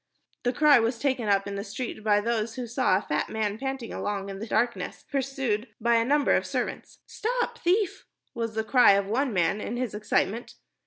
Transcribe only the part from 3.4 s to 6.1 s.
panting along in the darkness, pursued by a